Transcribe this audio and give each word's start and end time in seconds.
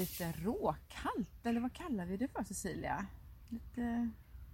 lite 0.00 0.32
råkallt, 0.32 1.46
eller 1.46 1.60
vad 1.60 1.72
kallar 1.72 2.06
vi 2.06 2.16
det 2.16 2.28
för 2.28 2.44
Cecilia? 2.44 3.06
Lite... 3.48 4.10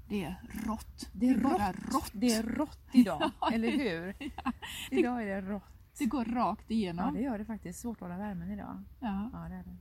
Det 0.09 0.25
är 0.25 0.37
rått. 0.67 1.09
Det 1.12 1.29
är, 1.29 1.35
Det 1.35 1.41
är 1.41 1.43
bara 1.43 1.73
rått. 1.73 2.11
Det 2.12 2.33
är 2.35 2.43
rått 2.43 2.79
idag, 2.93 3.30
Ja, 3.41 3.51
eller 3.53 3.71
hur? 3.71 4.15
det- 4.91 4.97
Idag 4.98 5.23
är 5.23 5.27
det 5.27 5.41
rått. 5.41 5.62
Det 5.98 6.05
går 6.07 6.25
rakt 6.25 6.65
Ja, 6.69 6.75
igenom. 6.75 7.15
det 7.15 7.21
gör 7.21 7.39
det 7.39 7.45
faktiskt. 7.45 7.80
Svårt 7.80 7.97
att 7.97 8.01
hålla 8.01 8.19
värmen 8.19 8.51
idag. 8.51 8.83
Ja. 9.01 9.30
Ja, 9.33 9.39
det 9.48 9.55
är 9.55 9.62
det. 9.65 9.77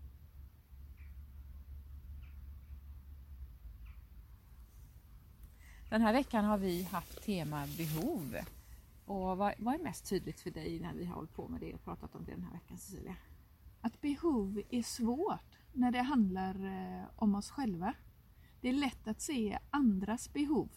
Den 5.90 6.02
här 6.02 6.14
veckan 6.14 6.46
har 6.46 6.58
vi 6.58 6.84
haft 6.84 7.24
tema 7.24 7.68
behov. 7.78 8.36
Och 9.06 9.38
vad, 9.38 9.54
vad 9.58 9.74
är 9.76 9.80
mest 9.80 10.06
tydligt 10.10 10.40
för 10.42 10.52
dig 10.52 10.80
när 10.80 10.94
vi 10.94 11.06
har 11.06 11.16
hållit 11.16 11.34
på 11.34 11.48
med 11.48 11.62
det 11.62 11.74
och 11.74 11.84
pratat 11.84 12.16
om 12.16 12.26
det 12.26 12.32
den 12.32 12.44
här 12.44 12.52
veckan 12.54 12.78
Cecilia? 12.78 13.16
Att 13.82 14.02
behov 14.02 14.62
är 14.70 14.84
svårt 14.84 15.55
när 15.76 15.92
det 15.92 16.02
handlar 16.02 16.66
eh, 16.66 17.06
om 17.16 17.36
oss 17.36 17.50
själva. 17.50 17.94
Det 18.62 18.70
är 18.70 18.74
lätt 18.74 19.08
att 19.08 19.22
se 19.22 19.60
andras 19.70 20.34
behov, 20.34 20.70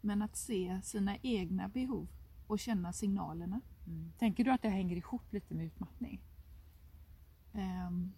men 0.00 0.22
att 0.22 0.36
se 0.36 0.80
sina 0.82 1.16
egna 1.16 1.68
behov 1.68 2.08
och 2.46 2.58
känna 2.58 2.92
signalerna. 2.92 3.60
Tänker 4.18 4.44
du 4.44 4.52
att 4.52 4.62
det 4.62 4.68
hänger 4.68 4.96
ihop 4.96 5.32
lite 5.32 5.54
med 5.54 5.66
utmattning? 5.66 6.20
Ehm, 7.52 8.12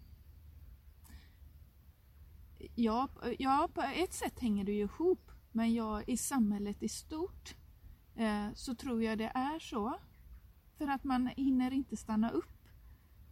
Ja, 2.75 3.09
ja, 3.39 3.69
på 3.73 3.81
ett 3.81 4.13
sätt 4.13 4.39
hänger 4.39 4.63
det 4.63 4.71
ju 4.71 4.83
ihop. 4.83 5.31
Men 5.51 5.73
ja, 5.73 6.01
i 6.01 6.17
samhället 6.17 6.83
i 6.83 6.89
stort 6.89 7.55
eh, 8.15 8.47
så 8.53 8.75
tror 8.75 9.03
jag 9.03 9.17
det 9.17 9.31
är 9.33 9.59
så. 9.59 9.97
För 10.77 10.87
att 10.87 11.03
man 11.03 11.27
hinner 11.27 11.71
inte 11.71 11.97
stanna 11.97 12.29
upp. 12.29 12.60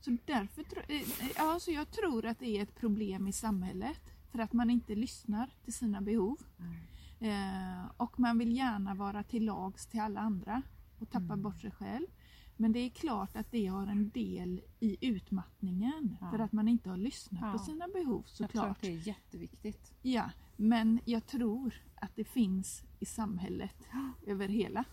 Så 0.02 0.18
därför 0.26 0.64
tro, 0.64 0.82
eh, 0.88 1.02
ja, 1.38 1.58
så 1.62 1.72
jag 1.72 1.92
tror 1.92 2.26
att 2.26 2.40
det 2.40 2.48
är 2.58 2.64
ett 2.64 2.76
problem 2.76 3.28
i 3.28 3.32
samhället. 3.32 4.02
För 4.32 4.40
att 4.40 4.54
man 4.54 4.70
inte 4.70 4.96
lyssnar 4.96 5.50
till 5.64 5.74
sina 5.74 6.02
behov. 6.02 6.38
Eh, 7.20 7.86
och 7.98 8.20
man 8.20 8.38
vill 8.38 8.56
gärna 8.58 8.94
vara 8.96 9.24
till 9.24 9.46
lags 9.46 9.88
till 9.88 10.00
alla 10.00 10.20
andra 10.20 10.62
och 11.00 11.10
tappa 11.10 11.26
Mm. 11.34 11.42
bort 11.42 11.62
sig 11.62 11.72
själv. 11.72 12.08
Men 12.58 12.72
det 12.72 12.80
är 12.80 12.90
klart 12.90 13.36
att 13.36 13.52
det 13.52 13.66
har 13.68 13.88
en 13.88 14.10
del 14.10 14.62
i 14.80 15.08
utmattningen 15.08 16.18
Ja. 16.22 16.32
för 16.32 16.40
att 16.40 16.52
man 16.52 16.68
inte 16.68 16.90
har 16.90 16.98
lyssnat 16.98 17.42
Ja. 17.42 17.52
på 17.54 17.60
sina 17.60 17.88
behov 17.88 18.24
Jag 18.26 18.36
tror 18.36 18.46
att 18.46 18.52
såklart. 18.52 18.82
det 18.82 18.88
är 18.88 19.08
jätteviktigt. 19.08 19.94
Ja, 20.02 20.30
men 20.56 21.00
jag 21.06 21.26
tror 21.26 21.74
att 21.96 22.16
det 22.16 22.24
finns 22.24 22.84
i 23.00 23.06
samhället 23.06 23.88
över 24.28 24.48
hela. 24.48 24.84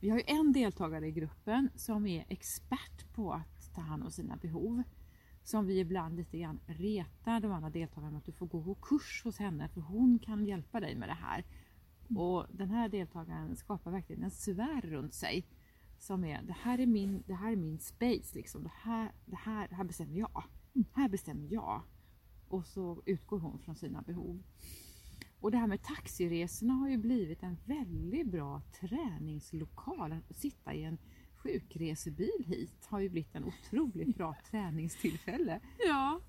Vi 0.00 0.10
har 0.10 0.16
ju 0.18 0.24
en 0.26 0.52
deltagare 0.52 1.06
i 1.06 1.12
gruppen 1.12 1.70
som 1.76 2.06
är 2.06 2.24
expert 2.28 3.12
på 3.14 3.32
att 3.32 3.59
ta 3.74 3.80
hand 3.80 4.02
om 4.02 4.10
sina 4.10 4.36
behov. 4.36 4.82
Som 5.42 5.66
vi 5.66 5.78
ibland 5.78 6.16
lite 6.16 6.38
grann 6.38 6.60
retar 6.66 7.40
de 7.40 7.52
andra 7.52 7.70
deltagarna 7.70 8.10
med 8.10 8.18
att 8.18 8.26
du 8.26 8.32
får 8.32 8.46
gå 8.46 8.64
på 8.64 8.74
kurs 8.74 9.22
hos 9.24 9.38
henne 9.38 9.68
för 9.68 9.80
hon 9.80 10.18
kan 10.18 10.46
hjälpa 10.46 10.80
dig 10.80 10.94
med 10.94 11.08
det 11.08 11.14
här. 11.14 11.44
Och 12.16 12.46
den 12.52 12.70
här 12.70 12.88
deltagaren 12.88 13.56
skapar 13.56 13.90
verkligen 13.90 14.22
en 14.22 14.30
sfär 14.30 14.80
runt 14.80 15.14
sig. 15.14 15.46
Som 15.98 16.24
är, 16.24 16.42
det 16.42 16.56
här 16.60 16.78
är 16.78 16.86
min, 16.86 17.22
det 17.26 17.34
här 17.34 17.52
är 17.52 17.56
min 17.56 17.78
space 17.78 18.34
liksom. 18.34 18.62
Det 18.62 18.72
här, 18.74 19.12
det 19.26 19.36
här, 19.36 19.68
det 19.68 19.74
här 19.74 19.84
bestämmer 19.84 20.18
jag. 20.18 20.44
Här 20.92 21.08
bestämmer 21.08 21.52
jag. 21.52 21.82
Och 22.48 22.66
så 22.66 23.02
utgår 23.06 23.38
hon 23.38 23.58
från 23.58 23.76
sina 23.76 24.02
behov. 24.02 24.42
Och 25.40 25.50
det 25.50 25.58
här 25.58 25.66
med 25.66 25.82
taxiresorna 25.82 26.74
har 26.74 26.88
ju 26.88 26.96
blivit 26.96 27.42
en 27.42 27.56
väldigt 27.64 28.26
bra 28.26 28.62
träningslokal. 28.80 30.12
Att 30.12 30.36
sitta 30.36 30.74
i 30.74 30.84
en 30.84 30.98
sjukresebil 31.42 32.44
hit 32.46 32.86
har 32.86 33.00
ju 33.00 33.08
blivit 33.08 33.34
en 33.34 33.44
otroligt 33.44 34.16
bra 34.16 34.36
träningstillfälle. 34.50 35.60
Ja, 35.86 36.20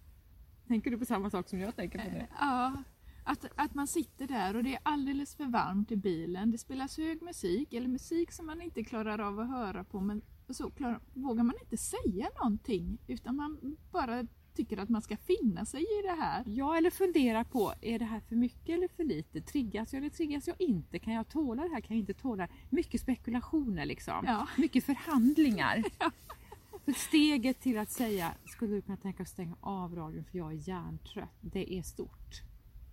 Tänker 0.67 0.91
du 0.91 0.97
på 0.97 1.05
samma 1.05 1.29
sak 1.29 1.49
som 1.49 1.59
jag 1.59 1.75
tänker 1.75 1.99
på 1.99 2.11
nu? 2.11 2.27
ja 2.39 2.83
att, 3.23 3.45
att 3.55 3.73
man 3.73 3.87
sitter 3.87 4.27
där 4.27 4.55
och 4.55 4.63
det 4.63 4.73
är 4.73 4.79
alldeles 4.83 5.35
för 5.35 5.45
varmt 5.45 5.91
i 5.91 5.95
bilen. 5.97 6.51
Det 6.51 6.57
spelas 6.57 6.97
hög 6.97 7.21
musik 7.21 7.73
eller 7.73 7.87
musik 7.87 8.31
som 8.31 8.45
man 8.45 8.61
inte 8.61 8.83
klarar 8.83 9.19
av 9.19 9.39
att 9.39 9.49
höra 9.49 9.83
på 9.83 9.99
men 10.01 10.21
så 10.49 10.71
klarar, 10.71 10.99
vågar 11.13 11.43
man 11.43 11.55
inte 11.61 11.77
säga 11.77 12.29
någonting 12.43 12.97
utan 13.07 13.35
man 13.35 13.77
bara 13.91 14.27
tycker 14.53 14.77
att 14.77 14.89
man 14.89 15.01
ska 15.01 15.17
finna 15.17 15.65
sig 15.65 15.81
i 15.81 16.01
det 16.03 16.21
här. 16.21 16.43
Ja, 16.47 16.77
eller 16.77 16.89
fundera 16.89 17.43
på, 17.43 17.73
är 17.81 17.99
det 17.99 18.05
här 18.05 18.19
för 18.19 18.35
mycket 18.35 18.69
eller 18.69 18.87
för 18.87 19.03
lite? 19.03 19.41
Triggas 19.41 19.93
jag 19.93 19.99
eller 19.99 20.09
triggas 20.09 20.47
jag 20.47 20.61
inte? 20.61 20.99
Kan 20.99 21.13
jag 21.13 21.29
tåla 21.29 21.63
det 21.63 21.69
här? 21.69 21.81
Kan 21.81 21.97
jag 21.97 22.01
inte 22.01 22.13
tåla 22.13 22.47
det? 22.47 22.53
Mycket 22.69 23.01
spekulationer 23.01 23.85
liksom. 23.85 24.23
Ja. 24.25 24.47
Mycket 24.57 24.83
förhandlingar. 24.83 25.83
För 26.85 26.91
steget 26.91 27.59
till 27.59 27.77
att 27.77 27.89
säga, 27.91 28.33
skulle 28.45 28.75
du 28.75 28.81
kunna 28.81 28.97
tänka 28.97 29.23
att 29.23 29.29
stänga 29.29 29.55
av 29.61 29.95
radion 29.95 30.23
för 30.23 30.37
jag 30.37 30.51
är 30.53 30.67
hjärntrött? 30.69 31.37
Det 31.41 31.73
är 31.73 31.83
stort. 31.83 32.41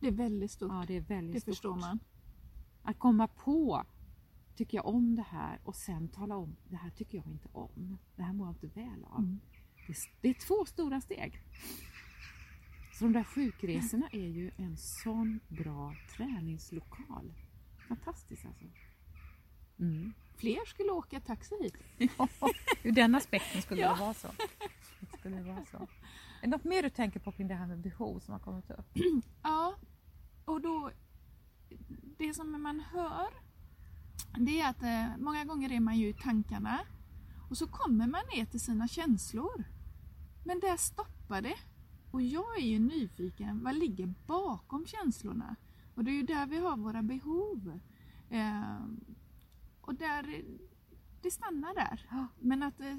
Det 0.01 0.07
är 0.07 0.13
väldigt 0.13 0.51
stort. 0.51 0.73
Ja, 0.73 0.85
det 0.87 0.97
är 0.97 1.01
väldigt 1.01 1.35
det 1.35 1.41
stort. 1.41 1.55
förstår 1.55 1.77
man. 1.77 1.99
Att 2.83 2.99
komma 2.99 3.29
på, 3.29 3.85
tycker 4.57 4.79
jag 4.79 4.87
om 4.87 5.17
det 5.17 5.23
här? 5.23 5.61
Och 5.65 5.77
sen 5.77 6.09
tala 6.09 6.37
om, 6.37 6.57
det 6.69 6.77
här 6.77 6.91
tycker 6.91 7.19
jag 7.19 7.27
inte 7.27 7.49
om. 7.53 7.99
Det 8.17 8.23
här 8.23 8.33
mår 8.33 8.47
jag 8.47 8.55
inte 8.55 8.81
väl 8.81 9.05
av. 9.05 9.19
Mm. 9.19 9.41
Det, 10.21 10.29
är, 10.29 10.35
två 10.35 10.65
stora 10.67 11.01
steg. 11.01 11.43
Så 12.93 13.05
de 13.05 13.13
där 13.13 13.25
sjukresorna 13.25 14.09
är 14.13 14.29
ju 14.29 14.51
en 14.57 14.77
sån 14.77 15.41
bra 15.49 15.95
träningslokal. 16.17 17.35
Fantastiskt 17.89 18.47
alltså. 18.47 18.65
Mm. 19.79 20.13
Fler 20.37 20.67
skulle 20.67 20.91
åka 20.91 21.21
taxi 21.21 21.55
hit. 21.63 21.77
Ur 22.83 22.93
den 22.93 23.15
aspekten 23.15 23.63
skulle 23.63 23.81
Ja. 23.81 23.95
det 23.95 24.01
vara 24.01 24.15
så. 24.15 24.29
Det 25.01 25.19
skulle 25.19 25.43
vara 25.43 25.65
så. 25.65 25.89
Är 26.43 26.49
något 26.49 26.65
mer 26.65 26.83
du 26.83 26.91
tänker 26.91 27.21
på 27.21 27.33
kring 27.33 27.49
det 27.49 27.55
här 27.55 27.67
med 27.67 27.79
behov 27.79 28.21
som 28.21 28.33
har 28.33 28.41
kommit 28.41 28.71
upp? 28.71 28.87
Ja, 29.43 29.75
och 30.45 30.61
då 30.61 30.91
det 32.19 32.35
som 32.35 32.63
man 32.63 32.81
hör 32.81 33.29
det 34.39 34.61
är 34.61 34.71
att 34.71 34.83
eh, 34.83 35.17
många 35.19 35.45
gånger 35.45 35.73
är 35.73 35.81
man 35.81 35.99
ju 35.99 36.09
i 36.09 36.13
tankarna 36.13 36.81
och 37.51 37.59
så 37.59 37.67
kommer 37.67 38.07
man 38.07 38.23
ner 38.37 38.45
till 38.45 38.61
sina 38.61 38.89
känslor. 38.89 39.65
Men 40.49 40.61
där 40.61 40.77
stoppar 40.77 41.43
det. 41.43 41.57
Och 42.11 42.23
jag 42.23 42.59
är 42.59 42.67
ju 42.67 42.79
nyfiken, 42.79 43.63
vad 43.65 43.77
ligger 43.77 44.15
bakom 44.27 44.87
känslorna? 44.87 45.57
Och 45.95 46.05
det 46.05 46.11
är 46.11 46.15
ju 46.15 46.23
där 46.23 46.47
vi 46.47 46.59
har 46.59 46.77
våra 46.77 47.03
behov. 47.03 47.81
Eh, 48.31 48.81
och 49.81 49.95
där, 49.95 50.45
det 51.23 51.31
stannar 51.31 51.75
där. 51.75 52.29
Men 52.41 52.63
att 52.63 52.81
eh, 52.81 52.99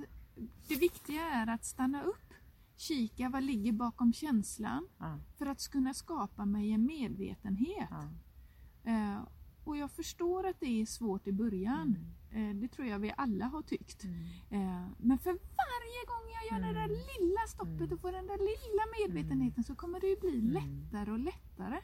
det 0.68 0.76
viktiga 0.76 1.22
är 1.30 1.48
att 1.48 1.66
stanna 1.66 2.04
upp, 2.04 2.34
kika 2.78 3.30
vad 3.30 3.44
ligger 3.44 3.72
bakom 3.72 4.14
känslan 4.14 4.88
Ja. 4.98 5.20
för 5.38 5.46
att 5.46 5.68
kunna 5.68 5.94
skapa 5.94 6.46
mig 6.46 6.72
en 6.72 6.86
medvetenhet. 6.86 7.90
Ja. 7.90 8.10
Eh, 8.92 9.28
och 9.64 9.78
jag 9.78 9.92
förstår 9.92 10.48
att 10.48 10.60
det 10.60 10.82
är 10.82 10.86
svårt 10.86 11.28
i 11.28 11.32
början. 11.32 11.98
Eh, 11.98 12.19
det 12.54 12.68
tror 12.68 12.88
jag 12.88 13.00
vi 13.00 13.14
alla 13.18 13.46
har 13.46 13.62
tyckt. 13.62 14.04
Mm. 14.04 14.24
Eh, 14.50 14.86
men 14.98 15.18
för 15.18 15.32
varje 15.32 16.02
gång 16.08 16.26
jag 16.36 16.44
gör 16.62 16.68
det 16.68 16.80
där 16.80 16.88
lilla 16.88 17.48
stoppet 17.48 17.80
Mm. 17.82 17.94
och 17.94 18.00
får 18.02 18.12
den 18.12 18.28
där 18.28 18.38
lilla 18.38 18.84
medvetenheten 19.08 19.64
så 19.64 19.76
kommer 19.76 20.00
det 20.00 20.08
ju 20.08 20.16
bli 20.20 20.42
lättare 20.42 21.12
och 21.12 21.20
lättare. 21.20 21.80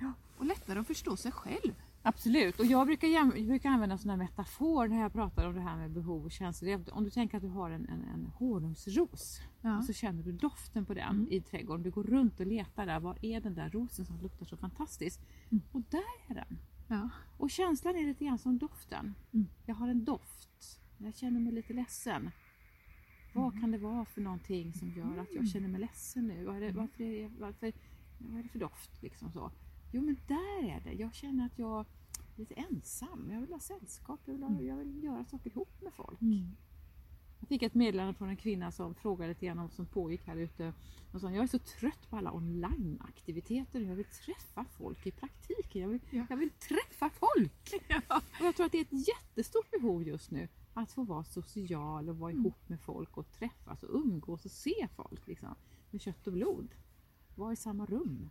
Ja. 0.00 0.12
Och 0.38 0.44
lättare 0.44 0.78
att 0.78 0.86
förstå 0.86 1.16
sig 1.16 1.32
själv. 1.32 1.74
Absolut, 2.02 2.60
och 2.60 2.66
jag 2.66 2.86
brukar, 2.86 3.08
jag 3.08 3.46
brukar 3.46 3.68
använda 3.70 3.98
här 4.10 4.16
metafor 4.16 4.88
när 4.88 5.00
jag 5.00 5.12
pratar 5.12 5.46
om 5.46 5.54
det 5.54 5.60
här 5.60 5.76
med 5.76 5.90
behov 5.90 6.24
och 6.24 6.30
känslor. 6.32 6.84
Om 6.92 7.04
du 7.04 7.10
tänker 7.10 7.36
att 7.36 7.42
du 7.42 7.48
har 7.48 7.70
en, 7.70 7.88
en, 7.88 8.04
en 8.04 8.26
honungsros 8.26 9.40
Ja. 9.60 9.78
och 9.78 9.84
så 9.84 9.92
känner 9.92 10.22
du 10.22 10.32
doften 10.32 10.84
på 10.86 10.94
den 10.94 11.08
Mm. 11.16 11.26
i 11.32 11.40
trädgården. 11.40 11.82
Du 11.82 11.90
går 11.90 12.04
runt 12.04 12.40
och 12.40 12.46
letar 12.46 12.86
där, 12.86 13.00
var 13.00 13.18
är 13.24 13.40
den 13.40 13.54
där 13.54 13.70
rosen 13.70 14.06
som 14.06 14.20
luktar 14.20 14.46
så 14.46 14.56
fantastiskt? 14.56 15.20
Mm. 15.50 15.62
Och 15.72 15.82
där 15.90 16.02
är 16.28 16.34
den. 16.34 16.58
Ja. 16.90 17.10
Och 17.38 17.50
känslan 17.50 17.96
är 17.96 18.06
lite 18.06 18.24
grann 18.24 18.38
som 18.38 18.58
doften. 18.58 19.14
Mm. 19.32 19.46
Jag 19.66 19.74
har 19.74 19.88
en 19.88 20.04
doft, 20.04 20.80
jag 20.98 21.14
känner 21.16 21.40
mig 21.40 21.52
lite 21.52 21.72
ledsen. 21.72 22.30
Vad 23.34 23.48
Mm. 23.48 23.60
kan 23.60 23.70
det 23.70 23.78
vara 23.78 24.04
för 24.04 24.20
någonting 24.20 24.72
som 24.72 24.90
gör 24.90 25.18
att 25.18 25.32
jag 25.34 25.48
känner 25.48 25.68
mig 25.68 25.80
ledsen 25.80 26.26
nu? 26.28 26.44
Vad 26.44 26.56
är 26.56 26.60
det, 26.60 26.72
varför, 26.72 27.04
är 27.04 27.28
varför, 27.38 27.72
vad 28.18 28.38
är 28.38 28.42
det 28.42 28.48
för 28.48 28.58
doft? 28.58 29.02
Liksom 29.02 29.32
så. 29.32 29.50
Jo 29.92 30.02
men 30.02 30.16
där 30.28 30.64
är 30.64 30.80
det. 30.80 30.92
Jag 30.92 31.14
känner 31.14 31.46
att 31.46 31.58
jag 31.58 31.80
är 31.80 31.86
lite 32.36 32.54
ensam. 32.54 33.30
Jag 33.32 33.40
vill 33.40 33.52
ha 33.52 33.60
sällskap. 33.60 34.20
Jag 34.24 34.32
vill, 34.34 34.42
ha, 34.42 34.60
jag 34.62 34.76
vill 34.76 35.04
göra 35.04 35.24
saker 35.24 35.50
ihop 35.50 35.82
med 35.82 35.92
folk. 35.92 36.20
Mm. 36.20 36.56
Jag 37.40 37.48
fick 37.48 37.62
ett 37.62 37.74
meddelande 37.74 38.14
från 38.14 38.28
en 38.28 38.36
kvinna 38.36 38.72
som 38.72 38.94
frågade 38.94 39.28
lite 39.28 39.46
grann 39.46 39.58
om 39.58 39.64
vad 39.64 39.72
som 39.72 39.86
pågick 39.86 40.26
här 40.26 40.36
ute. 40.36 40.72
Och 41.12 41.20
sa, 41.20 41.30
jag 41.30 41.42
är 41.42 41.46
så 41.46 41.58
trött 41.58 42.10
på 42.10 42.16
alla 42.16 42.32
onlineaktiviteter. 42.32 43.80
Jag 43.80 43.96
vill 43.96 44.04
träffa 44.04 44.64
folk 44.64 45.06
i 45.06 45.10
praktiken. 45.10 45.82
Jag 45.82 45.88
vill, 45.88 46.00
Ja. 46.10 46.26
jag 46.30 46.36
vill 46.36 46.50
träffa 46.50 47.10
folk! 47.10 47.72
Ja. 47.88 48.16
Och 48.40 48.46
jag 48.46 48.56
tror 48.56 48.66
att 48.66 48.72
det 48.72 48.78
är 48.78 48.82
ett 48.82 49.08
jättestort 49.08 49.70
behov 49.70 50.02
just 50.02 50.30
nu. 50.30 50.48
Att 50.74 50.92
få 50.92 51.04
vara 51.04 51.24
social 51.24 52.08
och 52.08 52.16
vara 52.18 52.32
ihop 52.32 52.68
med 52.68 52.80
folk 52.80 53.16
och 53.16 53.30
träffas 53.32 53.82
och 53.82 53.94
umgås 53.94 54.44
och 54.44 54.50
se 54.50 54.88
folk 54.96 55.26
liksom, 55.26 55.54
med 55.90 56.00
kött 56.00 56.26
och 56.26 56.32
blod. 56.32 56.74
Vara 57.34 57.52
i 57.52 57.56
samma 57.56 57.86
rum. 57.86 58.28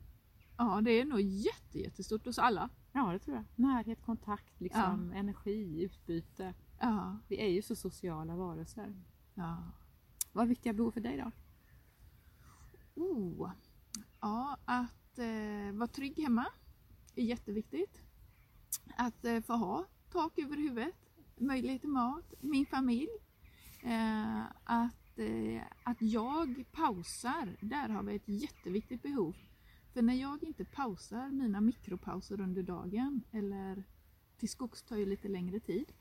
ja, 0.58 0.82
det 0.82 0.92
är 0.92 1.06
nog 1.06 1.22
jätte, 1.22 1.80
jättestort 1.80 2.26
hos 2.26 2.40
alla. 2.40 2.70
Ja, 2.92 3.12
det 3.12 3.20
tror 3.20 3.36
jag. 3.38 3.46
Närhet, 3.56 4.02
kontakt, 4.02 4.62
liksom, 4.62 5.12
energi, 5.16 5.84
utbyte. 5.84 6.54
Ja. 6.80 7.18
Vi 7.28 7.42
är 7.42 7.48
ju 7.48 7.62
så 7.62 7.76
sociala 7.76 8.36
varelser. 8.36 8.96
ja. 9.34 9.72
Vad 10.32 10.44
är 10.44 10.48
viktiga 10.50 10.74
behov 10.74 10.92
för 10.92 11.02
dig 11.02 11.18
då? 11.18 11.32
Oh. 13.04 13.52
Ja, 14.22 14.58
att 14.66 15.20
eh, 15.20 15.72
vara 15.74 15.88
trygg 15.88 16.20
hemma 16.20 16.46
är 17.16 17.24
jätteviktigt. 17.24 18.02
Att 18.98 19.26
eh, 19.26 19.42
få 19.42 19.54
ha 19.54 19.86
tak 20.12 20.40
över 20.40 20.58
huvudet, 20.58 20.96
möjlighet 21.38 21.82
till 21.82 21.90
mat, 21.90 22.34
min 22.40 22.66
familj. 22.66 23.10
Eh, 23.84 24.42
att, 24.64 25.20
eh, 25.20 25.62
att 25.84 26.02
jag 26.02 26.66
pausar, 26.72 27.58
där 27.62 27.90
har 27.90 28.04
vi 28.04 28.16
ett 28.16 28.28
jätteviktigt 28.28 29.02
behov. 29.02 29.36
För 29.94 30.02
när 30.02 30.14
jag 30.14 30.44
inte 30.44 30.66
pausar 30.66 31.30
mina 31.30 31.62
mikropauser 31.62 32.42
under 32.42 32.64
dagen, 32.64 33.24
eller 33.32 33.84
till 34.38 34.50
skogs 34.50 34.84
tar 34.84 34.98
ju 34.98 35.06
lite 35.06 35.28
längre 35.28 35.60
tid, 35.60 35.94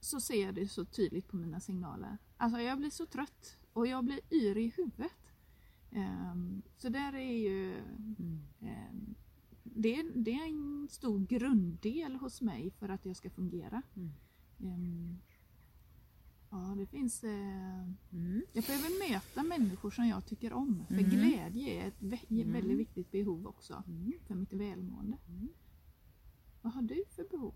så 0.00 0.20
ser 0.20 0.44
jag 0.44 0.54
det 0.54 0.68
så 0.68 0.84
tydligt 0.84 1.28
på 1.28 1.36
mina 1.36 1.60
signaler. 1.60 2.18
Alltså 2.36 2.60
jag 2.60 2.78
blir 2.78 2.90
så 2.90 3.06
trött 3.06 3.56
och 3.72 3.86
jag 3.86 4.04
blir 4.04 4.20
yr 4.30 4.56
i 4.56 4.72
huvudet. 4.76 5.12
Um, 5.90 6.62
så 6.76 6.88
där 6.88 7.12
är 7.12 7.32
ju 7.32 7.78
mm. 7.78 8.42
um, 8.60 9.14
det, 9.62 10.02
det, 10.14 10.30
är 10.30 10.48
en 10.48 10.88
stor 10.90 11.18
grunddel 11.18 12.16
hos 12.16 12.42
mig 12.42 12.70
för 12.70 12.88
att 12.88 13.06
jag 13.06 13.16
ska 13.16 13.30
fungera. 13.30 13.82
Mm. 13.96 15.18
Ja, 16.50 16.74
det 16.78 16.86
finns... 16.86 17.24
Uh, 17.24 17.30
mm. 18.12 18.42
Jag 18.52 18.64
behöver 18.64 19.10
möta 19.10 19.42
människor 19.42 19.90
som 19.90 20.06
jag 20.06 20.26
tycker 20.26 20.52
om. 20.52 20.84
För 20.88 20.94
mm. 20.94 21.10
glädje 21.10 21.82
är 21.82 21.88
ett 21.88 22.30
mm. 22.30 22.52
väldigt 22.52 22.78
viktigt 22.78 23.10
behov 23.10 23.46
också 23.46 23.82
mm. 23.86 24.12
för 24.26 24.34
mitt 24.34 24.52
välmående. 24.52 25.18
Vad 26.62 26.72
har 26.72 26.82
du 26.82 27.04
för 27.16 27.24
behov? 27.30 27.54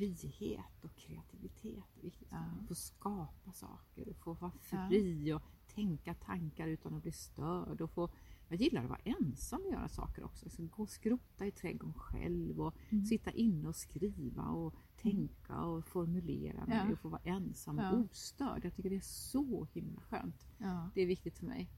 Frihet 0.00 0.84
och 0.84 0.96
kreativitet 0.96 1.84
viktigt. 2.00 2.28
Ja. 2.30 2.36
Att 2.36 2.68
få 2.68 2.74
skapa 2.74 3.52
saker 3.52 4.08
och 4.08 4.16
få 4.16 4.32
vara 4.32 4.52
fri 4.60 5.28
ja. 5.28 5.36
och 5.36 5.42
tänka 5.74 6.14
tankar 6.14 6.68
utan 6.68 6.94
att 6.94 7.02
bli 7.02 7.12
störd. 7.12 7.80
Och 7.80 7.90
få, 7.90 8.10
jag 8.48 8.60
gillar 8.60 8.82
att 8.82 8.88
vara 8.88 9.00
ensam 9.04 9.62
och 9.64 9.72
göra 9.72 9.88
saker 9.88 10.24
också. 10.24 10.50
Ska 10.50 10.62
gå 10.62 10.82
och 10.82 10.88
skrota 10.88 11.46
i 11.46 11.50
trädgården 11.50 11.94
själv 11.94 12.60
och 12.60 12.74
mm. 12.88 13.04
sitta 13.04 13.30
inne 13.30 13.68
och 13.68 13.76
skriva 13.76 14.42
och 14.42 14.74
tänka 14.96 15.60
och 15.60 15.86
formulera 15.86 16.66
mig 16.66 16.82
ja. 16.86 16.92
och 16.92 16.98
få 16.98 17.08
vara 17.08 17.22
ensam 17.24 17.78
och 17.78 17.98
ostörd. 17.98 18.64
Jag 18.64 18.74
tycker 18.74 18.90
det 18.90 18.96
är 18.96 19.00
så 19.00 19.66
himla 19.72 20.00
skönt. 20.00 20.46
Det 20.94 21.02
är 21.02 21.06
viktigt 21.06 21.38
för 21.38 21.46
mig. 21.46 21.70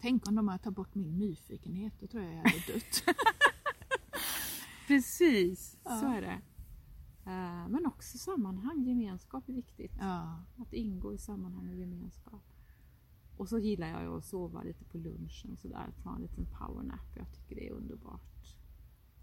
Tänk 0.00 0.28
om 0.28 0.34
de 0.34 0.48
hade 0.48 0.62
tagit 0.62 0.76
bort 0.76 0.94
min 0.94 1.18
nyfikenhet, 1.18 1.92
då 2.00 2.06
tror 2.06 2.22
jag 2.22 2.32
jag 2.32 2.38
hade 2.38 2.72
dött. 2.72 3.04
Precis, 4.86 5.78
så 5.82 6.06
är 6.06 6.20
det. 6.20 6.40
Eh, 7.30 7.68
men 7.68 7.86
också 7.86 8.18
sammanhang, 8.18 8.82
gemenskap 8.82 9.48
är 9.48 9.52
viktigt. 9.52 9.92
Att 10.58 10.72
ingå 10.72 11.14
i 11.14 11.18
sammanhang 11.18 11.68
och 11.68 11.74
gemenskap. 11.74 12.42
Och 13.36 13.48
så 13.48 13.58
gillar 13.58 13.88
jag 13.88 14.16
att 14.16 14.24
sova 14.24 14.62
lite 14.62 14.84
på 14.84 14.98
lunchen 14.98 15.56
sådär, 15.56 15.92
ta 16.02 16.14
en 16.14 16.22
liten 16.22 16.46
powernap. 16.46 17.16
Jag 17.16 17.32
tycker 17.32 17.54
det 17.56 17.68
är 17.68 17.72
underbart. 17.72 18.56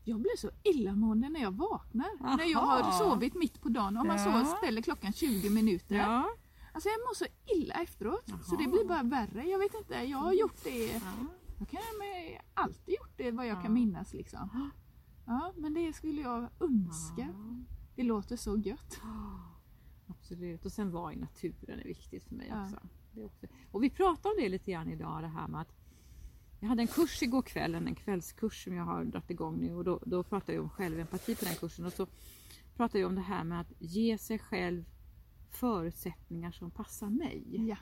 Jag 0.04 0.22
blir 0.22 0.38
så 0.38 0.50
illamående 0.64 1.30
när 1.30 1.40
jag 1.40 1.52
vaknar. 1.52 2.10
Aha. 2.22 2.36
När 2.36 2.46
jag 2.46 2.60
har 2.60 2.92
sovit 2.92 3.36
mitt 3.36 3.62
på 3.62 3.70
dagen. 3.70 3.98
Om 3.98 4.08
man 4.08 4.18
ja. 4.18 4.46
så 4.46 4.58
ställer 4.58 4.82
klockan 4.82 5.14
20 5.14 5.50
minuter. 5.50 5.96
Ja. 5.96 6.30
Alltså 6.74 6.90
jag 6.90 7.00
mår 7.00 7.16
så 7.16 7.26
illa 7.56 7.74
efteråt. 7.74 8.32
Aha. 8.32 8.44
Så 8.44 8.56
det 8.56 8.68
blir 8.68 8.88
bara 8.88 9.04
värre. 9.04 9.44
Jag 9.50 9.60
vet 9.60 9.74
inte, 9.74 9.94
jag 9.94 10.18
har 10.18 10.34
gjort 10.34 10.64
det. 10.64 10.86
Ja. 10.88 11.00
Jag 11.60 11.70
kan 11.70 11.82
med, 12.00 12.42
alltid 12.54 12.96
gjort 12.96 13.14
det 13.18 13.32
vad 13.32 13.48
jag 13.48 13.58
ja. 13.58 13.62
kan 13.62 13.74
minnas 13.74 14.14
liksom. 14.14 14.72
Ja, 15.26 15.54
men 15.56 15.74
det 15.74 15.94
skulle 15.94 16.22
jag 16.22 16.50
önska. 16.60 17.28
Det 17.98 18.04
låter 18.04 18.36
så 18.36 18.58
gött. 18.58 19.00
Absolut. 20.08 20.66
Och 20.66 20.72
sen 20.72 20.92
vara 20.92 21.14
i 21.14 21.16
naturen 21.16 21.80
är 21.80 21.84
viktigt 21.84 22.24
för 22.24 22.36
mig 22.36 22.54
också. 22.64 22.80
Det 23.12 23.26
också. 23.26 23.48
Och 23.72 23.84
vi 23.84 23.90
pratade 23.90 24.36
om 24.36 24.42
det 24.42 24.50
lite 24.50 24.72
grann 24.72 24.90
idag, 24.90 25.22
det 25.22 25.28
här 25.28 25.48
med 25.48 25.62
att 25.62 25.74
jag 26.60 26.68
hade 26.68 26.82
en 26.82 26.88
kurs 26.88 27.22
igår 27.22 27.42
kväll, 27.42 27.76
en 27.76 27.96
kvällskurs 27.96 28.64
som 28.64 28.74
jag 28.74 28.84
har 28.84 29.04
dragit 29.04 29.30
igång 29.30 29.58
nu 29.58 29.76
och 29.76 29.84
då, 29.84 30.00
då 30.06 30.24
pratade 30.24 30.54
jag 30.54 30.64
om 30.64 30.70
självempati 30.70 31.36
på 31.36 31.46
den 31.46 31.56
kursen 31.56 31.86
och 31.86 31.94
så 31.94 32.08
pratade 32.76 33.00
jag 33.00 33.08
om 33.08 33.16
det 33.16 33.22
här 33.22 33.44
med 33.44 33.62
att 33.62 33.74
ge 33.80 34.18
sig 34.18 34.40
själv 34.40 34.86
förutsättningar 35.50 36.52
som 36.52 36.72
passar 36.72 37.10
mig. 37.10 37.68
Ja. 37.68 37.78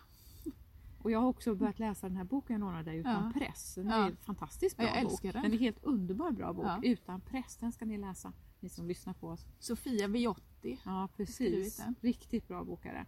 Och 1.06 1.12
jag 1.12 1.20
har 1.20 1.28
också 1.28 1.56
börjat 1.56 1.80
läsa 1.80 2.08
den 2.08 2.18
här 2.18 2.24
boken 2.24 2.62
Jag 2.62 2.86
dig 2.86 2.98
utan 2.98 3.32
ja. 3.34 3.40
press. 3.40 3.76
Den 3.76 3.90
är 3.90 4.00
ja. 4.00 4.08
en 4.08 4.16
fantastiskt 4.16 4.78
bra 4.78 5.02
bok. 5.04 5.22
Den. 5.22 5.34
den 5.34 5.54
är 5.54 5.58
helt 5.58 5.84
underbar 5.84 6.32
bra 6.32 6.54
bok. 6.54 6.66
Ja. 6.66 6.80
Utan 6.84 7.22
press, 7.22 7.58
den 7.58 7.72
ska 7.72 7.86
ni 7.86 7.98
läsa, 7.98 8.34
ni 8.60 8.70
som 8.70 8.88
lyssnar 8.88 9.14
på 9.14 9.28
oss. 9.28 9.46
Sofia 9.60 10.08
Viotti. 10.08 10.80
Ja 10.86 11.10
precis, 11.16 11.82
riktigt 12.02 12.48
bra 12.48 12.64
bok 12.64 12.86
är 12.86 12.94
det. 12.94 13.06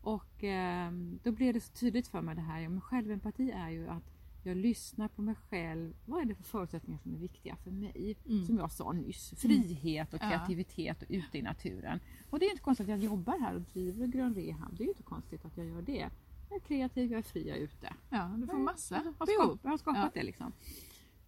Och 0.00 0.44
eh, 0.44 0.92
då 1.22 1.32
blev 1.32 1.54
det 1.54 1.60
så 1.60 1.72
tydligt 1.72 2.08
för 2.08 2.20
mig 2.20 2.34
det 2.34 2.40
här, 2.40 2.60
ja, 2.60 2.68
men 2.68 2.80
självempati 2.80 3.50
är 3.50 3.70
ju 3.70 3.88
att 3.88 4.12
jag 4.42 4.56
lyssnar 4.56 5.08
på 5.08 5.22
mig 5.22 5.34
själv. 5.34 5.94
Vad 6.04 6.22
är 6.22 6.24
det 6.24 6.34
för 6.34 6.44
förutsättningar 6.44 6.98
som 6.98 7.14
är 7.14 7.18
viktiga 7.18 7.56
för 7.56 7.70
mig? 7.70 8.16
Mm. 8.26 8.46
Som 8.46 8.58
jag 8.58 8.72
sa 8.72 8.92
nyss, 8.92 9.34
frihet 9.36 10.14
och 10.14 10.20
kreativitet 10.20 11.02
och 11.02 11.08
ute 11.10 11.38
i 11.38 11.42
naturen. 11.42 12.00
Och 12.30 12.38
det 12.38 12.46
är 12.46 12.50
inte 12.50 12.62
konstigt 12.62 12.84
att 12.84 12.90
jag 12.90 12.98
jobbar 12.98 13.38
här 13.38 13.54
och 13.54 13.60
driver 13.60 14.06
Grön 14.06 14.34
Rehab. 14.34 14.76
Det 14.76 14.84
är 14.84 14.88
inte 14.88 15.02
konstigt 15.02 15.44
att 15.44 15.56
jag 15.56 15.66
gör 15.66 15.82
det. 15.82 16.10
Jag 16.48 16.56
är 16.56 16.60
kreativ, 16.60 17.10
jag 17.10 17.18
är 17.18 17.22
fri, 17.22 17.48
jag 17.48 17.58
är 17.58 17.62
ute. 17.62 17.94
Ja, 18.10 18.34
du 18.38 18.46
får 18.46 18.58
massa 18.58 18.94
jag 18.94 19.12
har, 19.18 19.26
skap, 19.26 19.60
jag 19.62 19.70
har 19.70 19.78
skapat 19.78 20.02
ja. 20.14 20.20
det 20.20 20.22
liksom. 20.22 20.52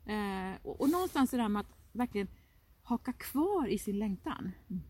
Eh, 0.04 0.56
och, 0.62 0.80
och 0.80 0.90
någonstans 0.90 1.30
det 1.30 1.36
där 1.36 1.48
med 1.48 1.60
att 1.60 1.76
verkligen 1.92 2.28
haka 2.82 3.12
kvar 3.12 3.66
i 3.66 3.78
sin 3.78 3.98
längtan. 3.98 4.52
Mm. 4.70 4.82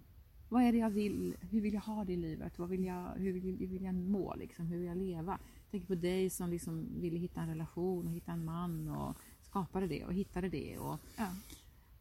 Vad 0.48 0.62
är 0.62 0.72
det 0.72 0.78
jag 0.78 0.90
vill? 0.90 1.36
Hur 1.40 1.60
vill 1.60 1.74
jag 1.74 1.80
ha 1.80 2.04
det 2.04 2.12
i 2.12 2.16
livet? 2.16 2.58
Vad 2.58 2.68
vill 2.68 2.84
jag, 2.84 3.12
hur, 3.16 3.32
vill, 3.32 3.58
hur 3.58 3.66
vill 3.66 3.82
jag 3.82 3.94
må? 3.94 4.34
Liksom? 4.34 4.66
Hur 4.66 4.78
vill 4.78 4.86
jag 4.86 4.96
leva? 4.96 5.38
Jag 5.62 5.70
tänker 5.70 5.86
på 5.86 5.94
dig 5.94 6.30
som 6.30 6.50
liksom 6.50 7.00
ville 7.00 7.18
hitta 7.18 7.40
en 7.40 7.48
relation 7.48 8.06
och 8.06 8.12
hitta 8.12 8.32
en 8.32 8.44
man 8.44 8.88
och 8.88 9.16
skapade 9.40 9.86
det 9.86 10.04
och 10.04 10.14
hittade 10.14 10.48
det. 10.48 10.78
Och, 10.78 10.98
ja. 11.16 11.26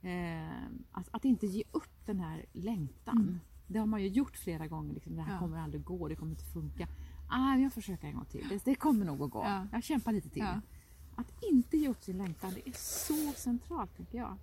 eh, 0.09 0.67
att, 0.91 1.07
att, 1.11 1.25
inte 1.25 1.47
ge 1.47 1.63
upp 1.71 2.05
den 2.05 2.19
här 2.19 2.45
längtan. 2.53 3.17
Mm. 3.17 3.39
Det 3.67 3.79
har 3.79 3.85
man 3.85 4.03
ju 4.03 4.07
gjort 4.07 4.37
flera 4.37 4.67
gånger. 4.67 4.93
Liksom, 4.93 5.15
det 5.15 5.21
här 5.21 5.33
ja. 5.33 5.39
kommer 5.39 5.57
aldrig 5.57 5.83
gå, 5.83 6.07
det 6.07 6.15
kommer 6.15 6.31
inte 6.31 6.45
funka. 6.45 6.87
Ah, 7.27 7.55
jag 7.55 7.73
försöker 7.73 8.07
en 8.07 8.13
gång 8.13 8.25
till. 8.25 8.47
Det, 8.49 8.65
det 8.65 8.75
kommer 8.75 9.05
nog 9.05 9.21
att 9.21 9.31
gå. 9.31 9.43
Ja. 9.43 9.67
Jag 9.71 9.83
kämpar 9.83 10.11
lite 10.11 10.29
till. 10.29 10.45
Att 11.15 11.43
inte 11.51 11.77
ge 11.77 11.89
upp 11.89 12.03
sin 12.03 12.17
längtan, 12.17 12.53
det 12.55 12.69
är 12.69 12.73
så 12.73 13.33
centralt 13.35 13.97
tycker 13.97 14.17
jag. 14.17 14.37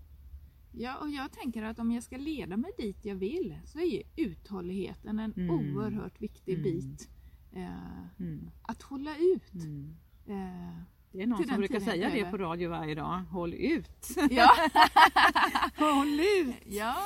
Ja, 0.72 0.96
och 0.96 1.10
jag 1.10 1.32
tänker 1.32 1.62
att 1.62 1.78
om 1.78 1.92
jag 1.92 2.02
ska 2.02 2.16
leda 2.16 2.56
mig 2.56 2.70
dit 2.78 2.96
jag 3.02 3.14
vill 3.14 3.58
så 3.64 3.78
är 3.78 3.84
ju 3.84 4.02
uthålligheten 4.16 5.18
en 5.18 5.32
mm. 5.32 5.50
oerhört 5.50 6.20
viktig 6.20 6.52
mm. 6.52 6.62
bit. 6.62 7.08
Eh, 7.52 8.20
mm. 8.20 8.50
Att 8.62 8.82
hålla 8.82 9.16
ut. 9.16 9.54
Mm. 9.54 9.96
Eh, 10.26 10.78
det 11.12 11.22
är 11.22 11.26
någon 11.26 11.44
som 11.44 11.56
brukar 11.56 11.80
säga 11.80 12.10
det 12.10 12.30
på 12.30 12.36
radio 12.36 12.70
varje 12.70 12.94
dag. 12.94 13.22
Håll 13.30 13.54
ut! 13.54 14.16
Ja. 14.30 14.50
Håll 15.76 16.20
ut! 16.20 16.54
Ja. 16.64 16.96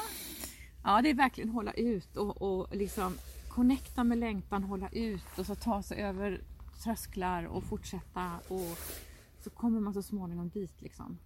ja, 0.85 1.03
det 1.03 1.11
är 1.11 1.15
verkligen 1.15 1.51
hålla 1.51 1.73
ut 1.73 2.17
och, 2.17 2.43
och 2.43 2.77
liksom 2.77 3.15
connecta 3.59 4.05
med 4.05 4.19
längtan, 4.19 4.65
hålla 4.65 4.89
ut 4.89 5.39
och 5.39 5.47
så 5.47 5.55
ta 5.55 5.83
sig 5.83 6.03
över 6.03 6.41
trösklar 6.83 7.45
och 7.45 7.65
fortsätta 7.65 8.39
och 8.49 8.79
så 9.41 9.51
kommer 9.51 9.81
man 9.81 9.95
så 9.95 10.03
småningom 10.03 10.49
dit 10.49 10.83
liksom. 10.83 11.19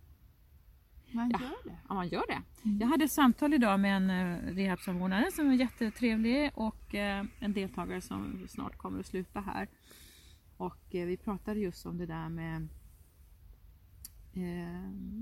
Man 1.11 1.31
ja, 1.31 1.41
gör 1.41 1.71
det? 1.71 1.79
Ja, 1.89 1.95
man 1.95 2.09
gör 2.09 2.25
det. 2.27 2.43
Mm. 2.65 2.79
Jag 2.81 2.89
hade 2.89 3.05
ett 3.05 3.12
samtal 3.12 3.55
idag 3.55 3.81
med 3.81 3.97
en 3.97 4.11
uh, 4.11 4.55
rehabsamordnare 4.55 5.33
som 5.33 5.47
var 5.47 5.55
jättetrevlig 5.55 6.51
och 6.55 6.95
uh, 6.95 7.25
en 7.39 7.53
deltagare 7.53 8.01
som 8.01 8.47
snart 8.49 8.79
kommer 8.79 9.01
att 9.01 9.07
sluta 9.07 9.41
här. 9.41 9.69
Och 10.57 10.95
uh, 10.95 11.05
vi 11.05 11.17
pratade 11.17 11.61
just 11.61 11.87
om 11.87 11.99
det 11.99 12.07
där 12.07 12.29
med 12.29 12.69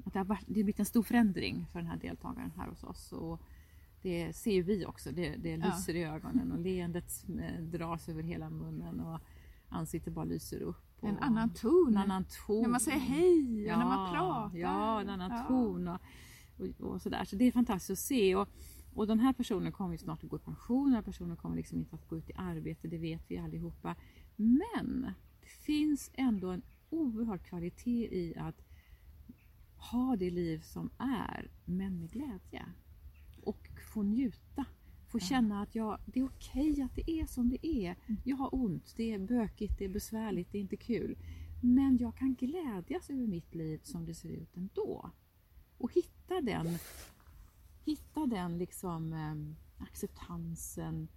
att 0.04 0.12
det 0.12 0.18
har, 0.18 0.24
varit, 0.24 0.46
det 0.46 0.52
har 0.52 0.54
blivit 0.54 0.78
en 0.78 0.86
stor 0.86 1.02
förändring 1.02 1.66
för 1.72 1.78
den 1.78 1.88
här 1.88 1.96
deltagaren 1.96 2.52
här 2.56 2.68
hos 2.68 2.84
oss. 2.84 3.12
Och 3.12 3.40
det 4.02 4.36
ser 4.36 4.62
vi 4.62 4.86
också, 4.86 5.12
det, 5.12 5.36
det 5.36 5.56
lyser 5.56 5.94
ja. 5.94 6.00
i 6.00 6.04
ögonen 6.04 6.52
och 6.52 6.58
leendet 6.58 7.24
dras 7.60 8.08
över 8.08 8.22
hela 8.22 8.50
munnen 8.50 9.00
och 9.00 9.20
ansiktet 9.68 10.12
bara 10.12 10.24
lyser 10.24 10.62
upp. 10.62 10.90
En 11.02 11.18
annan 11.18 11.50
ton. 11.50 11.88
En 11.88 11.96
annan 11.96 12.24
ton. 12.46 12.62
När 12.62 12.68
man 12.68 12.80
säger 12.80 12.98
hej 12.98 13.64
ja, 13.64 13.72
och 13.72 13.78
när 13.78 13.86
man 13.86 14.12
pratar. 14.12 14.58
Ja, 14.58 15.00
en 15.00 15.08
annan 15.08 15.30
ja. 15.30 15.44
ton. 15.48 15.88
Och, 15.88 16.00
och, 16.58 16.86
och, 16.86 17.02
sådär. 17.02 17.24
Så 17.24 17.36
det 17.36 17.44
är 17.44 17.52
fantastiskt 17.52 17.90
att 17.90 18.06
se. 18.06 18.34
Och, 18.34 18.48
och 18.94 19.06
den 19.06 19.20
här 19.20 19.32
personen 19.32 19.72
kommer 19.72 19.96
snart 19.96 20.24
att 20.24 20.30
gå 20.30 20.36
i 20.36 20.40
pension. 20.40 20.84
Den 20.84 20.94
här 20.94 21.02
personen 21.02 21.36
kommer 21.36 21.56
liksom 21.56 21.78
inte 21.78 21.94
att 21.96 22.08
gå 22.08 22.16
ut 22.16 22.30
i 22.30 22.32
arbete. 22.36 22.88
Det 22.88 22.98
vet 22.98 23.22
vi 23.28 23.38
allihopa. 23.38 23.96
Men 24.36 25.12
det 25.40 25.48
finns 25.48 26.10
ändå 26.14 26.50
en 26.50 26.62
oerhörd 26.90 27.42
kvalitet 27.42 28.08
i 28.12 28.34
att 28.36 28.62
ha 29.76 30.16
det 30.16 30.30
liv 30.30 30.60
som 30.60 30.90
är, 30.98 31.50
men 31.64 32.00
med 32.00 32.10
glädje. 32.10 32.64
Få 33.90 34.02
njuta 34.02 34.64
Få 35.10 35.18
känna 35.18 35.62
att 35.62 35.74
jag, 35.74 35.98
det 36.06 36.20
är 36.20 36.24
okej 36.24 36.72
okay 36.72 36.82
att 36.82 36.94
det 36.94 37.10
är 37.10 37.26
som 37.26 37.48
det 37.48 37.66
är. 37.66 37.96
Mm. 38.06 38.20
Jag 38.24 38.36
har 38.36 38.54
ont, 38.54 38.94
det 38.96 39.12
är 39.12 39.18
bökigt, 39.18 39.78
det 39.78 39.84
är 39.84 39.88
besvärligt, 39.88 40.52
det 40.52 40.58
är 40.58 40.60
inte 40.60 40.76
kul. 40.76 41.16
Men 41.62 41.98
jag 41.98 42.16
kan 42.16 42.34
glädjas 42.34 43.10
över 43.10 43.26
mitt 43.26 43.54
liv 43.54 43.80
som 43.82 44.06
det 44.06 44.14
ser 44.14 44.28
ut 44.28 44.56
ändå. 44.56 45.10
Och 45.78 45.92
hitta 45.92 46.40
den, 46.40 46.78
hitta 47.84 48.26
den 48.26 48.58
liksom, 48.58 49.12
eh, 49.12 49.82
acceptansen 49.84 51.08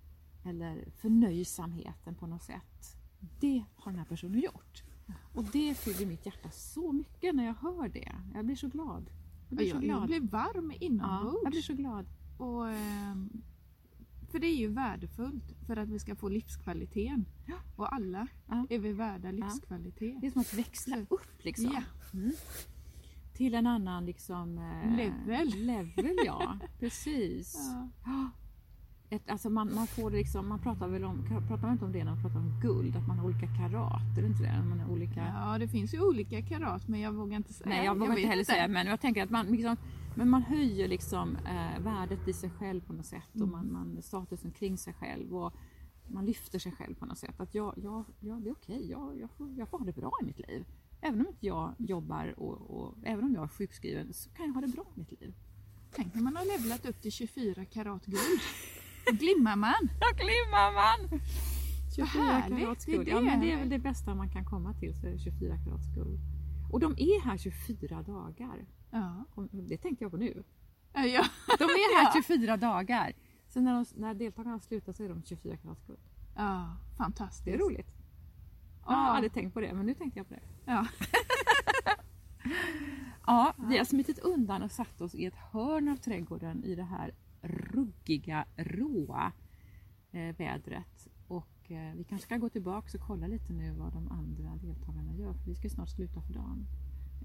eller 0.46 0.90
förnöjsamheten 0.92 2.16
på 2.16 2.28
något 2.28 2.44
sätt. 2.44 2.98
Det 3.40 3.64
har 3.76 3.92
den 3.92 4.00
här 4.00 4.08
personen 4.08 4.40
gjort. 4.40 4.84
Och 5.34 5.44
det 5.44 5.78
fyller 5.78 6.06
mitt 6.06 6.26
hjärta 6.26 6.52
så 6.52 6.92
mycket 6.92 7.36
när 7.36 7.46
jag 7.46 7.54
hör 7.54 7.90
det. 7.90 8.16
Jag 8.34 8.46
blir 8.46 8.56
så 8.56 8.68
glad. 8.68 9.10
Jag 9.50 9.58
blir 9.58 9.70
så 9.70 9.76
Jag, 9.76 9.84
jag 9.84 9.98
glad. 9.98 10.08
blir 10.08 10.22
varm 10.22 10.72
ja, 10.72 10.78
inombords. 10.80 11.40
jag 11.44 11.52
blir 11.52 11.62
så 11.62 11.74
glad. 11.74 12.06
Och, 12.38 12.70
ehm, 12.70 13.30
för 14.32 14.40
det 14.40 14.48
är 14.48 14.56
ju 14.56 14.68
värdefullt 14.68 15.56
för 15.68 15.78
att 15.78 15.90
vi 15.90 16.00
ska 16.00 16.16
få 16.16 16.30
livskvaliteten. 16.30 17.26
Och 17.76 17.94
alla 17.96 18.28
Ja. 18.48 18.68
är 18.70 18.80
vi 18.80 18.94
värda 18.94 19.32
livskvalitet. 19.32 20.22
Det 20.22 20.28
är 20.28 20.32
som 20.32 20.42
att 20.42 20.54
växla 20.54 20.98
upp 21.10 21.44
liksom. 21.44 21.72
Ja. 21.74 21.82
Mm. 22.14 22.32
Till 23.34 23.54
en 23.54 23.68
annan 23.68 24.06
liksom, 24.06 24.58
eh, 24.58 24.96
Level. 24.96 25.48
level 25.66 26.16
ja, 26.26 26.58
precis. 26.80 27.56
Ja. 28.06 28.30
Ett, 29.16 29.30
alltså 29.30 29.50
man, 29.50 29.76
man 29.76 29.88
får 29.88 30.12
liksom, 30.12 30.48
man 30.50 30.60
pratar 30.60 30.88
väl 30.88 31.04
om, 31.04 31.26
pratar 31.48 31.62
man 31.62 31.72
inte 31.72 31.86
om 31.86 31.92
det 31.92 32.04
när 32.04 32.12
man 32.12 32.22
pratar 32.22 32.40
om 32.40 32.60
guld, 32.62 32.96
att 32.96 33.08
man 33.08 33.20
har 33.20 33.26
olika 33.26 33.48
karat, 33.48 34.02
det 34.16 34.26
inte 34.26 34.44
det? 34.44 34.64
Man 34.70 34.80
har 34.80 34.92
olika... 34.92 35.20
ja, 35.20 35.58
det 35.60 35.68
finns 35.68 35.94
ju 35.94 36.00
olika 36.02 36.42
karat 36.42 36.88
men 36.88 37.00
jag 37.00 37.12
vågar 37.12 37.38
inte 37.38 37.54
säga. 37.54 37.70
Nej 37.70 37.86
jag 37.86 37.96
vågar 37.96 38.10
vet 38.10 38.18
inte 38.18 38.30
heller 38.30 38.44
säga 38.44 38.68
men 38.68 38.88
jag 38.88 39.00
tänker 39.02 39.24
att 39.24 39.30
man 39.30 39.46
liksom, 39.46 39.78
men 40.16 40.30
man 40.30 40.42
höjer 40.42 40.88
liksom 40.88 41.36
eh, 41.36 41.80
värdet 41.84 42.28
i 42.28 42.34
sig 42.34 42.50
själv 42.50 42.82
på 42.82 42.94
något 42.94 43.06
sätt 43.06 43.30
och 43.34 43.42
Mm. 43.42 43.52
man, 43.52 43.72
man 43.74 44.02
statusen 44.02 44.52
kring 44.52 44.78
sig 44.78 44.94
själv 44.94 45.36
och 45.36 45.54
man 46.08 46.26
lyfter 46.26 46.60
sig 46.60 46.72
själv 46.72 46.96
på 46.96 47.06
något 47.06 47.18
sätt. 47.18 47.40
Att 47.40 47.56
jag, 47.56 47.74
jag, 47.78 48.04
jag, 48.20 48.42
det 48.42 48.50
är 48.50 48.54
okej, 48.54 48.92
jag, 48.92 49.20
jag, 49.20 49.30
får, 49.32 49.54
jag 49.58 49.70
får 49.70 49.80
ha 49.80 49.86
det 49.86 49.96
bra 49.96 50.12
i 50.22 50.26
mitt 50.26 50.40
liv. 50.48 50.66
Även 51.02 51.20
om 51.22 51.28
inte 51.28 51.46
jag 51.48 51.74
jobbar 51.78 52.40
och, 52.40 52.78
och 52.78 52.96
även 53.04 53.26
om 53.26 53.34
jag 53.34 53.44
är 53.44 53.48
sjukskriven 53.48 54.14
så 54.14 54.30
kan 54.30 54.46
jag 54.46 54.54
ha 54.54 54.62
det 54.62 54.68
bra 54.68 54.86
i 54.96 55.00
mitt 55.00 55.22
liv. 55.22 55.34
Tänk 55.96 56.14
när 56.16 56.22
man 56.22 56.36
har 56.36 56.46
levlat 56.46 56.86
upp 56.86 57.02
till 57.02 57.12
24 57.12 57.66
karat 57.66 58.06
guld. 58.06 58.42
Då 59.06 59.12
glimmar 59.12 59.56
man. 59.56 59.74
Då 60.00 60.08
glimmar 60.16 60.74
man! 60.74 61.20
24 61.96 62.24
härligt, 62.24 62.60
karats 62.60 62.86
det 62.86 62.92
är 62.92 62.96
guld. 62.96 63.08
Ja, 63.08 63.22
men 63.22 63.40
det 63.42 63.52
är 63.52 63.58
väl 63.58 63.70
det 63.70 63.80
bästa 63.80 64.16
man 64.16 64.30
kan 64.30 64.46
komma 64.46 64.74
till, 64.74 64.96
så 65.00 65.08
är 65.08 65.12
det 65.12 65.20
24 65.20 65.58
karats 65.66 65.88
guld. 65.96 66.20
Och 66.72 66.80
de 66.80 66.92
är 66.98 67.22
här 67.26 67.38
24 67.38 68.02
dagar. 68.04 68.66
Ja. 68.92 69.26
Och 69.36 69.48
Det 69.52 69.78
tänkte 69.78 70.04
jag 70.04 70.12
på 70.12 70.18
nu. 70.18 70.44
Ja, 70.94 71.06
ja. 71.06 71.24
De 71.58 71.64
är 71.64 71.98
här 71.98 72.12
Ja. 72.16 72.22
24 72.28 72.58
dagar. 72.58 73.14
Så 73.48 73.62
när, 73.62 73.74
de, 73.74 73.86
när 74.02 74.14
deltagarna 74.14 74.60
slutar 74.60 74.94
så 74.94 75.04
är 75.04 75.10
de 75.10 75.24
24 75.24 75.58
karats 75.58 75.82
guld. 75.88 76.00
ja 76.36 76.78
fantastiskt. 76.98 77.46
Det 77.46 77.54
är 77.54 77.58
roligt. 77.58 77.88
Jag 78.86 78.92
har 78.94 79.06
Ja. 79.08 79.10
aldrig 79.16 79.34
tänkt 79.34 79.54
på 79.54 79.62
det, 79.62 79.74
men 79.74 79.86
nu 79.86 79.94
tänkte 79.94 80.20
jag 80.20 80.28
på 80.28 80.34
det. 80.34 80.42
Ja. 80.66 80.88
Ja, 83.28 83.54
vi 83.70 83.78
har 83.78 83.86
smitit 83.86 84.20
undan 84.20 84.64
och 84.64 84.72
satt 84.72 85.02
oss 85.02 85.16
i 85.16 85.26
ett 85.26 85.36
hörn 85.36 85.88
av 85.90 85.96
trädgården 85.98 86.64
i 86.64 86.76
det 86.76 86.84
här 86.84 87.14
ruggiga, 87.74 88.46
råa 88.56 89.32
eh, 90.12 90.36
vädret. 90.38 91.08
Och 91.28 91.72
eh, 91.72 91.94
vi 91.96 92.04
kanske 92.04 92.26
ska 92.26 92.38
gå 92.38 92.50
tillbaka 92.50 92.98
och 92.98 93.08
kolla 93.08 93.28
lite 93.28 93.54
nu 93.54 93.72
vad 93.72 93.94
de 93.94 94.08
andra 94.12 94.56
deltagarna 94.56 95.14
gör, 95.14 95.34
för 95.34 95.46
vi 95.50 95.56
ska 95.56 95.70
snart 95.70 95.90
sluta 95.90 96.22
för 96.22 96.34
dagen. 96.34 96.66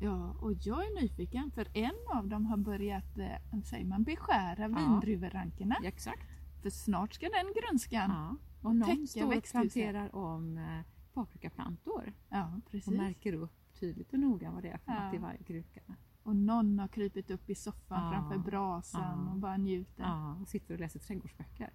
ja, 0.00 0.30
och 0.40 0.52
jag 0.52 0.78
är 0.86 1.02
nyfiken 1.02 1.50
för 1.50 1.68
en 1.74 1.94
av 2.14 2.28
dem 2.28 2.46
har 2.46 2.56
börjat, 2.56 3.18
eh, 3.18 3.60
säger 3.64 3.84
man, 3.84 4.02
beskära 4.02 4.68
vindruverankerna. 4.68 5.76
Ja, 5.82 5.88
exakt. 5.88 6.22
För 6.62 6.70
snart 6.70 7.12
ska 7.14 7.26
den 7.26 7.52
grönskan. 7.62 8.10
Ja. 8.10 8.36
Och 8.68 8.76
någon 8.76 9.06
står 9.06 9.36
och 9.36 9.44
planterar 9.44 10.14
om 10.14 10.58
eh, 10.58 10.80
paprikaplantor 11.14 12.12
Ja, 12.28 12.56
och 12.56 12.70
precis. 12.70 12.94
märker 12.94 13.32
upp 13.32 13.52
tydligt 13.80 14.12
och 14.12 14.18
noga 14.20 14.50
vad 14.50 14.62
det 14.62 14.68
är 14.68 14.78
för 14.78 14.92
Ja. 14.92 15.04
något 15.04 15.14
i 15.14 15.18
varje 15.18 15.42
kruka. 15.42 15.80
Och 16.28 16.37
någon 16.37 16.78
har 16.78 16.88
krypit 16.88 17.30
upp 17.30 17.50
i 17.50 17.54
soffan 17.54 18.04
Ja. 18.04 18.11
framför 18.12 18.38
brasan 18.50 19.25
Ja. 19.26 19.32
och 19.32 19.37
bara 19.38 19.56
njuter. 19.56 20.02
Ja, 20.02 20.37
och 20.42 20.49
sitter 20.49 20.75
och 20.75 20.80
läser 20.80 20.99
trädgårdsböcker. 20.99 21.70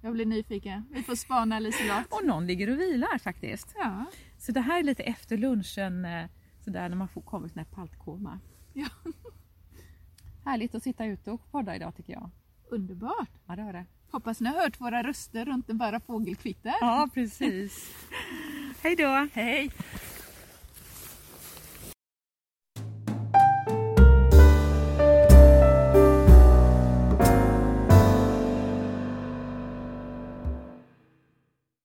Jag 0.00 0.12
blir 0.12 0.26
nyfiken. 0.26 0.84
Vi 0.90 1.02
får 1.02 1.14
spana 1.14 1.58
Liselott. 1.58 2.06
Och 2.10 2.26
någon 2.26 2.46
ligger 2.46 2.70
och 2.70 2.80
vilar 2.80 3.18
faktiskt. 3.18 3.74
Ja. 3.78 4.04
Så 4.38 4.52
det 4.52 4.60
här 4.60 4.78
är 4.78 4.82
lite 4.82 5.02
efter 5.02 5.36
lunchen, 5.36 6.04
eh, 6.04 6.26
sådär 6.64 6.88
när 6.88 6.96
man 6.96 7.08
får 7.08 7.20
sån 7.48 7.58
här 7.58 7.64
paltkoma. 7.64 8.40
ja, 8.72 8.86
Härligt 10.44 10.74
att 10.74 10.82
sitta 10.82 11.04
ute 11.04 11.30
och 11.30 11.50
podda 11.50 11.76
idag 11.76 11.96
tycker 11.96 12.12
jag. 12.12 12.30
underbart. 12.70 13.30
Ja, 13.46 13.56
det 13.56 13.62
var 13.64 13.72
det. 13.72 13.86
Hoppas 14.10 14.40
ni 14.40 14.48
har 14.48 14.62
hört 14.62 14.80
våra 14.80 15.02
röster 15.02 15.44
runt 15.44 15.70
en 15.70 15.78
bara 15.78 16.00
fågelkvitter. 16.00 16.74
Ja, 16.80 17.08
precis. 17.14 17.90
Hej 18.82 18.96
då! 18.96 19.28
Hej! 19.32 19.70